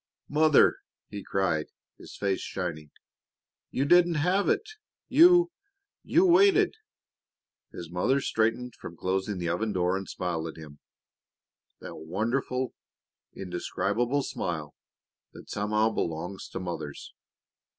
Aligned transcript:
"Mother!" 0.29 0.77
he 1.09 1.23
cried, 1.23 1.67
his 1.99 2.15
face 2.15 2.39
shining. 2.41 2.89
"You 3.69 3.85
didn't 3.85 4.15
have 4.15 4.49
it 4.49 4.67
You 5.07 5.51
you 6.03 6.25
waited!" 6.25 6.73
His 7.71 7.91
mother 7.91 8.19
straightened 8.19 8.73
from 8.73 8.97
closing 8.97 9.37
the 9.37 9.49
oven 9.49 9.73
door 9.73 9.95
and 9.95 10.09
smiled 10.09 10.47
at 10.47 10.57
him 10.57 10.79
that 11.81 11.97
wonderful, 11.97 12.73
indescribable 13.35 14.23
smile 14.23 14.73
that 15.33 15.51
somehow 15.51 15.91
belongs 15.91 16.47
to 16.49 16.59
mothers. 16.59 17.13